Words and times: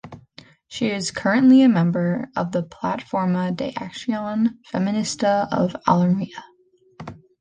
She 0.67 0.89
is 0.89 1.11
currently 1.11 1.61
a 1.61 1.69
member 1.69 2.31
of 2.35 2.53
the 2.53 2.63
Plataforma 2.63 3.55
de 3.55 3.71
Acción 3.73 4.55
Feminista 4.73 5.47
of 5.53 5.73
Almería. 5.87 6.41